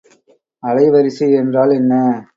[0.63, 1.93] அலைவரிசை என்றால் என்ன?